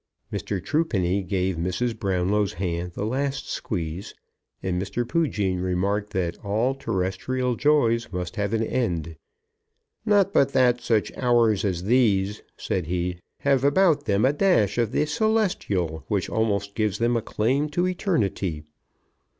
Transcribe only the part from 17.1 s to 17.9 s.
a claim to